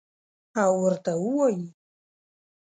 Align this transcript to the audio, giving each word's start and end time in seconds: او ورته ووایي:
او 0.63 0.71
ورته 0.83 1.11
ووایي: 1.23 1.65